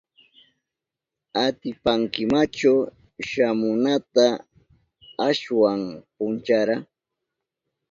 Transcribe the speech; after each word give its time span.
¿Atipankimachu 1.43 2.73
shamunata 3.29 4.25
ashwan 5.27 5.81
punchara? 6.15 6.75